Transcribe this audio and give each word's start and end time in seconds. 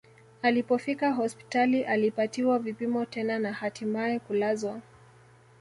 Alipofika 0.41 1.13
hospitali 1.13 1.83
alipatiwa 1.83 2.59
vipimo 2.59 3.05
tena 3.05 3.39
na 3.39 3.53
hatimae 3.53 4.19
kulazwa 4.19 4.79